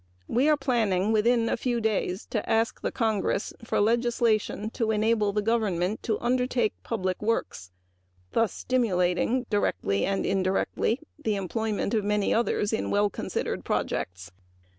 We 0.27 0.49
are 0.49 0.57
planning 0.57 1.13
to 1.13 2.49
ask 2.49 2.81
the 2.81 2.91
Congress 2.91 3.53
for 3.63 3.79
legislation 3.79 4.71
to 4.71 4.89
enable 4.89 5.31
the 5.31 5.43
government 5.43 6.01
to 6.01 6.19
undertake 6.19 6.73
public 6.81 7.21
works, 7.21 7.69
thus 8.31 8.51
stimulating 8.51 9.45
directly 9.51 10.03
and 10.07 10.25
indirectly 10.25 11.01
the 11.23 11.35
employment 11.35 11.93
of 11.93 12.03
many 12.03 12.33
others 12.33 12.73
in 12.73 12.89
well 12.89 13.11
considered 13.11 13.63
projects. 13.63 14.31